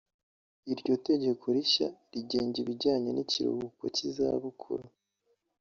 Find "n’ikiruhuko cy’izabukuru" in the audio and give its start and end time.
3.13-4.85